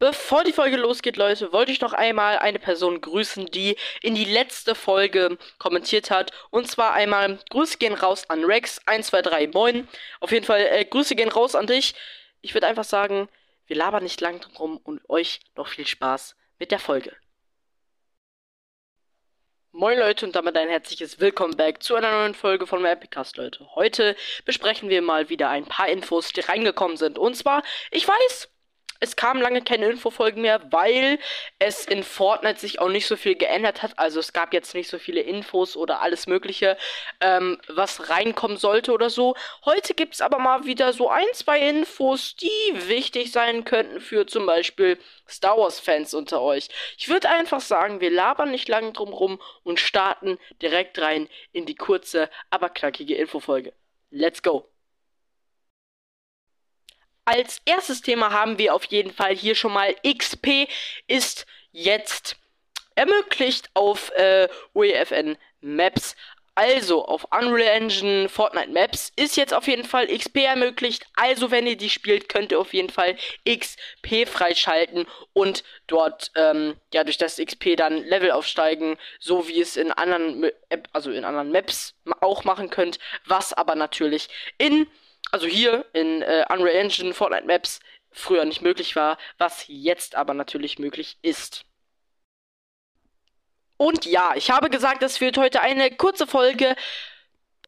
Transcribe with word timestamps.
Bevor 0.00 0.44
die 0.44 0.54
Folge 0.54 0.78
losgeht, 0.78 1.18
Leute, 1.18 1.52
wollte 1.52 1.72
ich 1.72 1.82
noch 1.82 1.92
einmal 1.92 2.38
eine 2.38 2.58
Person 2.58 3.02
grüßen, 3.02 3.44
die 3.50 3.76
in 4.00 4.14
die 4.14 4.24
letzte 4.24 4.74
Folge 4.74 5.36
kommentiert 5.58 6.10
hat. 6.10 6.30
Und 6.48 6.70
zwar 6.70 6.94
einmal 6.94 7.38
Grüße 7.50 7.76
gehen 7.76 7.92
raus 7.92 8.24
an 8.30 8.42
Rex123 8.42 9.52
Moin. 9.52 9.86
Auf 10.20 10.32
jeden 10.32 10.46
Fall 10.46 10.62
äh, 10.62 10.86
Grüße 10.86 11.14
gehen 11.16 11.28
raus 11.28 11.54
an 11.54 11.66
dich. 11.66 11.94
Ich 12.40 12.54
würde 12.54 12.66
einfach 12.66 12.84
sagen, 12.84 13.28
wir 13.66 13.76
labern 13.76 14.02
nicht 14.02 14.22
lang 14.22 14.40
drum 14.40 14.78
und 14.78 15.02
euch 15.10 15.40
noch 15.54 15.68
viel 15.68 15.86
Spaß 15.86 16.34
mit 16.58 16.70
der 16.70 16.78
Folge. 16.78 17.14
Moin 19.72 19.98
Leute 19.98 20.24
und 20.24 20.34
damit 20.34 20.56
ein 20.56 20.70
herzliches 20.70 21.20
Willkommen 21.20 21.58
back 21.58 21.82
zu 21.82 21.94
einer 21.94 22.10
neuen 22.10 22.34
Folge 22.34 22.66
von 22.66 22.82
Epicast, 22.86 23.36
Leute. 23.36 23.68
Heute 23.74 24.16
besprechen 24.46 24.88
wir 24.88 25.02
mal 25.02 25.28
wieder 25.28 25.50
ein 25.50 25.66
paar 25.66 25.88
Infos, 25.88 26.32
die 26.32 26.40
reingekommen 26.40 26.96
sind. 26.96 27.18
Und 27.18 27.36
zwar, 27.36 27.62
ich 27.90 28.08
weiß, 28.08 28.48
es 29.00 29.16
kam 29.16 29.40
lange 29.40 29.62
keine 29.62 29.88
Infofolgen 29.88 30.42
mehr, 30.42 30.60
weil 30.70 31.18
es 31.58 31.86
in 31.86 32.02
Fortnite 32.02 32.60
sich 32.60 32.78
auch 32.80 32.88
nicht 32.88 33.06
so 33.06 33.16
viel 33.16 33.34
geändert 33.34 33.82
hat. 33.82 33.98
Also 33.98 34.20
es 34.20 34.32
gab 34.34 34.52
jetzt 34.52 34.74
nicht 34.74 34.88
so 34.88 34.98
viele 34.98 35.22
Infos 35.22 35.76
oder 35.76 36.02
alles 36.02 36.26
Mögliche, 36.26 36.76
ähm, 37.20 37.58
was 37.66 38.10
reinkommen 38.10 38.58
sollte 38.58 38.92
oder 38.92 39.08
so. 39.08 39.34
Heute 39.64 39.94
gibt 39.94 40.14
es 40.14 40.20
aber 40.20 40.38
mal 40.38 40.66
wieder 40.66 40.92
so 40.92 41.08
ein, 41.08 41.26
zwei 41.32 41.60
Infos, 41.68 42.36
die 42.36 42.48
wichtig 42.88 43.32
sein 43.32 43.64
könnten 43.64 44.00
für 44.00 44.26
zum 44.26 44.44
Beispiel 44.44 44.98
Star 45.26 45.56
Wars-Fans 45.56 46.12
unter 46.12 46.42
euch. 46.42 46.68
Ich 46.98 47.08
würde 47.08 47.30
einfach 47.30 47.60
sagen, 47.60 48.00
wir 48.00 48.10
labern 48.10 48.50
nicht 48.50 48.68
lange 48.68 48.92
drum 48.92 49.12
rum 49.12 49.40
und 49.62 49.80
starten 49.80 50.38
direkt 50.60 51.00
rein 51.00 51.28
in 51.52 51.64
die 51.64 51.74
kurze, 51.74 52.28
aber 52.50 52.68
knackige 52.68 53.14
Infofolge. 53.14 53.72
Let's 54.10 54.42
go! 54.42 54.68
Als 57.32 57.60
erstes 57.64 58.02
Thema 58.02 58.32
haben 58.32 58.58
wir 58.58 58.74
auf 58.74 58.86
jeden 58.86 59.12
Fall 59.12 59.36
hier 59.36 59.54
schon 59.54 59.72
mal 59.72 59.94
XP 60.04 60.66
ist 61.06 61.46
jetzt 61.70 62.34
ermöglicht 62.96 63.70
auf 63.74 64.10
äh, 64.16 64.48
UEFN 64.74 65.36
Maps. 65.60 66.16
Also 66.56 67.04
auf 67.04 67.28
Unreal 67.30 67.76
Engine 67.76 68.28
Fortnite 68.28 68.70
Maps 68.70 69.12
ist 69.14 69.36
jetzt 69.36 69.54
auf 69.54 69.68
jeden 69.68 69.84
Fall 69.84 70.08
XP 70.08 70.38
ermöglicht. 70.38 71.06
Also 71.14 71.52
wenn 71.52 71.68
ihr 71.68 71.76
die 71.76 71.88
spielt, 71.88 72.28
könnt 72.28 72.50
ihr 72.50 72.58
auf 72.58 72.74
jeden 72.74 72.90
Fall 72.90 73.16
XP 73.48 74.26
freischalten 74.26 75.06
und 75.32 75.62
dort 75.86 76.32
ähm, 76.34 76.74
ja 76.92 77.04
durch 77.04 77.16
das 77.16 77.36
XP 77.36 77.76
dann 77.76 78.02
Level 78.06 78.32
aufsteigen, 78.32 78.98
so 79.20 79.46
wie 79.46 79.60
es 79.60 79.76
in 79.76 79.92
anderen 79.92 80.50
also 80.92 81.12
in 81.12 81.24
anderen 81.24 81.52
Maps 81.52 81.94
auch 82.22 82.42
machen 82.42 82.70
könnt, 82.70 82.98
was 83.24 83.52
aber 83.52 83.76
natürlich 83.76 84.28
in 84.58 84.88
also 85.30 85.46
hier 85.46 85.86
in 85.92 86.22
äh, 86.22 86.44
Unreal 86.50 86.76
Engine 86.76 87.14
Fortnite 87.14 87.46
Maps 87.46 87.80
früher 88.12 88.44
nicht 88.44 88.62
möglich 88.62 88.96
war, 88.96 89.18
was 89.38 89.64
jetzt 89.68 90.16
aber 90.16 90.34
natürlich 90.34 90.78
möglich 90.78 91.18
ist. 91.22 91.64
Und 93.76 94.04
ja, 94.04 94.32
ich 94.34 94.50
habe 94.50 94.68
gesagt, 94.68 95.02
es 95.02 95.20
wird 95.20 95.38
heute 95.38 95.62
eine 95.62 95.90
kurze 95.96 96.26
Folge. 96.26 96.76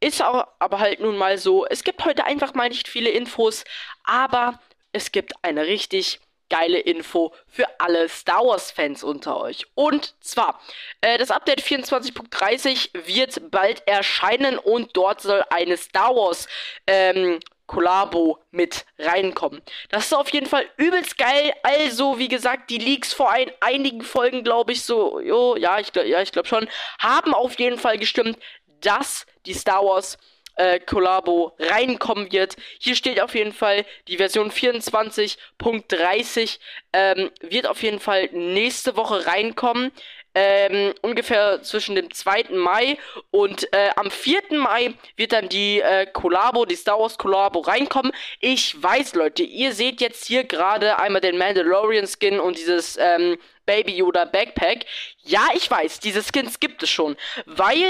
Ist 0.00 0.22
auch, 0.22 0.46
aber 0.58 0.78
halt 0.78 1.00
nun 1.00 1.16
mal 1.16 1.38
so. 1.38 1.66
Es 1.66 1.84
gibt 1.84 2.04
heute 2.04 2.24
einfach 2.24 2.54
mal 2.54 2.68
nicht 2.68 2.88
viele 2.88 3.10
Infos, 3.10 3.64
aber 4.04 4.60
es 4.92 5.12
gibt 5.12 5.32
eine 5.42 5.66
richtig 5.66 6.20
geile 6.48 6.78
Info 6.78 7.34
für 7.46 7.66
alle 7.78 8.08
Star 8.08 8.44
Wars-Fans 8.44 9.04
unter 9.04 9.40
euch. 9.40 9.66
Und 9.74 10.14
zwar, 10.20 10.60
äh, 11.00 11.18
das 11.18 11.30
Update 11.30 11.60
24.30 11.60 13.06
wird 13.06 13.50
bald 13.50 13.86
erscheinen 13.86 14.58
und 14.58 14.96
dort 14.96 15.20
soll 15.20 15.44
eine 15.50 15.76
Star 15.76 16.14
Wars 16.14 16.48
ähm, 16.86 17.40
Kollabo 17.66 18.38
mit 18.50 18.86
reinkommen. 18.98 19.62
Das 19.90 20.06
ist 20.06 20.14
auf 20.14 20.32
jeden 20.32 20.46
Fall 20.46 20.66
übelst 20.78 21.18
geil. 21.18 21.52
Also, 21.62 22.18
wie 22.18 22.28
gesagt, 22.28 22.70
die 22.70 22.78
Leaks 22.78 23.12
vor 23.12 23.30
ein, 23.30 23.52
einigen 23.60 24.02
Folgen, 24.02 24.42
glaube 24.42 24.72
ich, 24.72 24.82
so, 24.82 25.20
jo, 25.20 25.54
ja, 25.54 25.78
ich, 25.78 25.94
ja, 25.94 26.22
ich 26.22 26.32
glaube 26.32 26.48
schon, 26.48 26.68
haben 26.98 27.34
auf 27.34 27.58
jeden 27.60 27.78
Fall 27.78 27.98
gestimmt, 27.98 28.38
dass 28.80 29.26
die 29.44 29.54
Star 29.54 29.84
Wars 29.84 30.18
äh, 30.58 30.80
Kollabo 30.80 31.52
reinkommen 31.58 32.30
wird. 32.32 32.56
Hier 32.78 32.94
steht 32.94 33.20
auf 33.20 33.34
jeden 33.34 33.52
Fall, 33.52 33.84
die 34.08 34.18
Version 34.18 34.50
24.30 34.50 36.58
ähm, 36.92 37.30
wird 37.40 37.66
auf 37.66 37.82
jeden 37.82 38.00
Fall 38.00 38.28
nächste 38.32 38.96
Woche 38.96 39.26
reinkommen. 39.26 39.92
Ähm, 40.34 40.94
ungefähr 41.02 41.62
zwischen 41.62 41.96
dem 41.96 42.12
2. 42.12 42.50
Mai 42.50 42.98
und 43.30 43.72
äh, 43.72 43.90
am 43.96 44.10
4. 44.10 44.42
Mai 44.52 44.94
wird 45.16 45.32
dann 45.32 45.48
die 45.48 45.80
äh, 45.80 46.06
Kollabo, 46.06 46.64
die 46.64 46.76
Star 46.76 47.00
Wars 47.00 47.18
Kollabo 47.18 47.60
reinkommen. 47.60 48.12
Ich 48.40 48.80
weiß, 48.80 49.14
Leute, 49.14 49.42
ihr 49.42 49.72
seht 49.72 50.00
jetzt 50.00 50.26
hier 50.26 50.44
gerade 50.44 50.98
einmal 50.98 51.22
den 51.22 51.38
Mandalorian 51.38 52.06
Skin 52.06 52.38
und 52.38 52.58
dieses 52.58 52.96
ähm, 53.00 53.38
Baby 53.68 53.96
Yoda 53.96 54.24
Backpack. 54.24 54.86
Ja, 55.24 55.46
ich 55.52 55.70
weiß, 55.70 56.00
diese 56.00 56.22
Skins 56.22 56.58
gibt 56.58 56.82
es 56.82 56.88
schon, 56.88 57.18
weil 57.44 57.84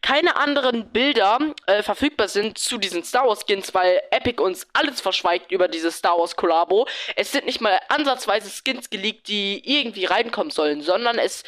keine 0.00 0.36
anderen 0.36 0.92
Bilder 0.92 1.38
äh, 1.66 1.82
verfügbar 1.82 2.28
sind 2.28 2.56
zu 2.56 2.78
diesen 2.78 3.02
Star 3.02 3.26
Wars 3.26 3.44
Skins, 3.44 3.74
weil 3.74 4.00
Epic 4.12 4.40
uns 4.40 4.68
alles 4.74 5.00
verschweigt 5.00 5.50
über 5.50 5.66
diese 5.66 5.90
Star 5.90 6.16
Wars 6.16 6.36
Kollabo. 6.36 6.86
Es 7.16 7.32
sind 7.32 7.46
nicht 7.46 7.60
mal 7.60 7.80
ansatzweise 7.88 8.48
Skins 8.48 8.90
geleakt, 8.90 9.26
die 9.26 9.60
irgendwie 9.64 10.04
reinkommen 10.04 10.52
sollen, 10.52 10.82
sondern 10.82 11.18
es 11.18 11.42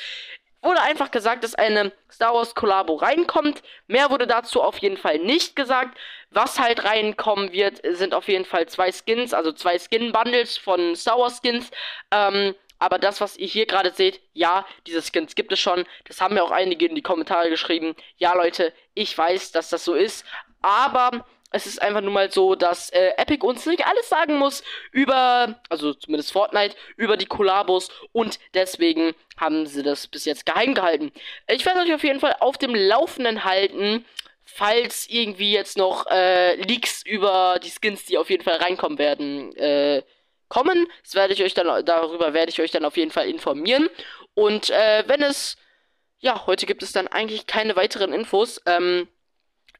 wurde 0.62 0.82
einfach 0.82 1.12
gesagt, 1.12 1.44
dass 1.44 1.54
eine 1.54 1.92
Star 2.10 2.34
Wars 2.34 2.56
Kollabo 2.56 2.94
reinkommt. 2.94 3.62
Mehr 3.86 4.10
wurde 4.10 4.26
dazu 4.26 4.62
auf 4.62 4.78
jeden 4.78 4.96
Fall 4.96 5.20
nicht 5.20 5.54
gesagt. 5.54 5.96
Was 6.30 6.58
halt 6.58 6.82
reinkommen 6.82 7.52
wird, 7.52 7.80
sind 7.96 8.14
auf 8.14 8.26
jeden 8.26 8.44
Fall 8.44 8.66
zwei 8.66 8.90
Skins, 8.90 9.32
also 9.32 9.52
zwei 9.52 9.78
Skin-Bundles 9.78 10.58
von 10.58 10.96
Star 10.96 11.18
Wars 11.18 11.38
Skins. 11.40 11.70
Ähm, 12.10 12.56
aber 12.78 12.98
das, 12.98 13.20
was 13.20 13.36
ihr 13.36 13.46
hier 13.46 13.66
gerade 13.66 13.92
seht, 13.92 14.20
ja, 14.32 14.66
diese 14.86 15.02
Skins 15.02 15.34
gibt 15.34 15.52
es 15.52 15.60
schon. 15.60 15.84
Das 16.06 16.20
haben 16.20 16.34
mir 16.34 16.44
auch 16.44 16.50
einige 16.50 16.86
in 16.86 16.94
die 16.94 17.02
Kommentare 17.02 17.48
geschrieben. 17.50 17.94
Ja, 18.18 18.34
Leute, 18.34 18.72
ich 18.94 19.16
weiß, 19.16 19.52
dass 19.52 19.70
das 19.70 19.84
so 19.84 19.94
ist. 19.94 20.24
Aber 20.62 21.24
es 21.52 21.66
ist 21.66 21.80
einfach 21.80 22.00
nur 22.00 22.12
mal 22.12 22.30
so, 22.30 22.54
dass 22.54 22.90
äh, 22.90 23.12
Epic 23.16 23.44
uns 23.46 23.64
nicht 23.66 23.86
alles 23.86 24.08
sagen 24.08 24.36
muss 24.36 24.62
über, 24.90 25.60
also 25.68 25.94
zumindest 25.94 26.32
Fortnite, 26.32 26.76
über 26.96 27.16
die 27.16 27.26
Kollabos 27.26 27.90
und 28.12 28.38
deswegen 28.54 29.14
haben 29.36 29.66
sie 29.66 29.82
das 29.82 30.06
bis 30.08 30.24
jetzt 30.24 30.44
geheim 30.44 30.74
gehalten. 30.74 31.12
Ich 31.48 31.64
werde 31.64 31.80
euch 31.80 31.94
auf 31.94 32.04
jeden 32.04 32.20
Fall 32.20 32.36
auf 32.40 32.58
dem 32.58 32.74
Laufenden 32.74 33.44
halten, 33.44 34.04
falls 34.44 35.06
irgendwie 35.08 35.52
jetzt 35.52 35.78
noch 35.78 36.06
äh, 36.10 36.56
Leaks 36.56 37.02
über 37.04 37.60
die 37.62 37.70
Skins, 37.70 38.06
die 38.06 38.18
auf 38.18 38.28
jeden 38.28 38.44
Fall 38.44 38.56
reinkommen 38.56 38.98
werden, 38.98 39.54
äh, 39.56 40.02
kommen. 40.48 40.86
Das 41.02 41.14
werde 41.14 41.34
ich 41.34 41.42
euch 41.42 41.54
dann, 41.54 41.84
darüber 41.84 42.32
werde 42.32 42.50
ich 42.50 42.60
euch 42.60 42.70
dann 42.70 42.84
auf 42.84 42.96
jeden 42.96 43.10
Fall 43.10 43.28
informieren. 43.28 43.88
Und 44.34 44.70
äh, 44.70 45.04
wenn 45.06 45.22
es, 45.22 45.56
ja, 46.18 46.46
heute 46.46 46.66
gibt 46.66 46.82
es 46.82 46.92
dann 46.92 47.08
eigentlich 47.08 47.46
keine 47.46 47.76
weiteren 47.76 48.12
Infos. 48.12 48.60
Ähm, 48.66 49.08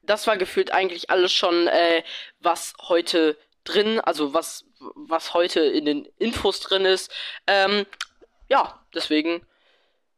das 0.03 0.25
war 0.27 0.37
gefühlt 0.37 0.71
eigentlich 0.71 1.09
alles 1.09 1.33
schon, 1.33 1.67
äh, 1.67 2.03
was 2.39 2.73
heute 2.87 3.37
drin, 3.63 3.99
also 3.99 4.33
was, 4.33 4.65
was 4.79 5.33
heute 5.33 5.59
in 5.59 5.85
den 5.85 6.05
Infos 6.17 6.59
drin 6.61 6.85
ist. 6.85 7.11
Ähm, 7.45 7.85
ja, 8.47 8.81
deswegen 8.93 9.45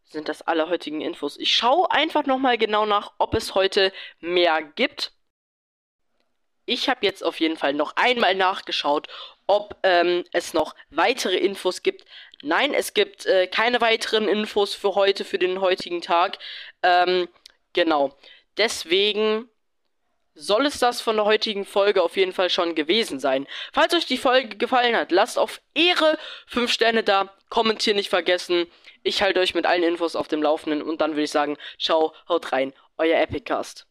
sind 0.05 0.29
das 0.29 0.41
alle 0.41 0.69
heutigen 0.69 1.01
Infos. 1.01 1.37
Ich 1.37 1.55
schaue 1.55 1.89
einfach 1.91 2.25
nochmal 2.25 2.57
genau 2.57 2.85
nach, 2.85 3.13
ob 3.17 3.33
es 3.35 3.55
heute 3.55 3.91
mehr 4.19 4.61
gibt. 4.61 5.11
Ich 6.69 6.89
habe 6.89 7.05
jetzt 7.05 7.23
auf 7.23 7.39
jeden 7.39 7.57
Fall 7.57 7.73
noch 7.73 7.95
einmal 7.95 8.35
nachgeschaut 8.35 9.07
ob 9.49 9.75
ähm, 9.81 10.23
es 10.31 10.53
noch 10.53 10.75
weitere 10.91 11.35
Infos 11.35 11.81
gibt. 11.81 12.05
Nein, 12.43 12.75
es 12.75 12.93
gibt 12.93 13.25
äh, 13.25 13.47
keine 13.47 13.81
weiteren 13.81 14.27
Infos 14.27 14.75
für 14.75 14.93
heute, 14.93 15.25
für 15.25 15.39
den 15.39 15.59
heutigen 15.59 16.01
Tag. 16.01 16.37
Ähm, 16.83 17.27
genau. 17.73 18.15
Deswegen 18.57 19.49
soll 20.35 20.67
es 20.67 20.77
das 20.77 21.01
von 21.01 21.15
der 21.15 21.25
heutigen 21.25 21.65
Folge 21.65 22.03
auf 22.03 22.15
jeden 22.15 22.31
Fall 22.31 22.51
schon 22.51 22.75
gewesen 22.75 23.19
sein. 23.19 23.47
Falls 23.73 23.95
euch 23.95 24.05
die 24.05 24.19
Folge 24.19 24.55
gefallen 24.55 24.95
hat, 24.95 25.11
lasst 25.11 25.39
auf 25.39 25.61
Ehre 25.73 26.19
5 26.45 26.71
Sterne 26.71 27.03
da, 27.03 27.33
kommentieren 27.49 27.97
nicht 27.97 28.09
vergessen. 28.09 28.67
Ich 29.01 29.23
halte 29.23 29.39
euch 29.39 29.55
mit 29.55 29.65
allen 29.65 29.81
Infos 29.81 30.15
auf 30.15 30.27
dem 30.27 30.43
Laufenden 30.43 30.83
und 30.83 31.01
dann 31.01 31.13
würde 31.13 31.23
ich 31.23 31.31
sagen, 31.31 31.57
ciao, 31.79 32.13
haut 32.27 32.51
rein, 32.51 32.71
euer 32.99 33.19
Epicast. 33.19 33.88